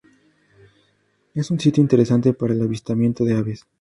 [1.35, 3.67] Es un sitio interesante para el avistamiento de aves.